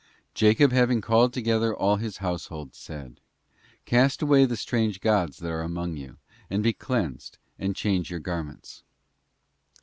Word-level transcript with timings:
'Jacob 0.33 0.71
having 0.71 0.99
called 0.99 1.31
together 1.31 1.75
all 1.75 1.97
his 1.97 2.17
household, 2.25 2.73
said, 2.73 3.19
Cast 3.85 4.23
away 4.23 4.45
the 4.45 4.57
strange 4.57 4.99
gods 4.99 5.37
that 5.37 5.51
are 5.51 5.61
among 5.61 5.95
you, 5.95 6.17
and 6.49 6.63
be 6.63 6.73
cleansed 6.73 7.37
and 7.59 7.75
change 7.75 8.09
your 8.09 8.19
garments. 8.19 8.81